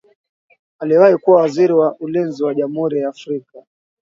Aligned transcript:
aliyewahii 0.79 1.17
kuwa 1.17 1.41
waziri 1.41 1.73
wa 1.73 1.95
ulinzi 1.99 2.43
wa 2.43 2.53
jamhuri 2.55 2.99
ya 3.01 3.09
afrika 3.09 3.63